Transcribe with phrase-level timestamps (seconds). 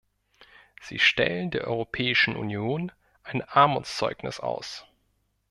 [0.81, 4.87] Sie stellen der Europäischen Union ein Armutszeugnis aus.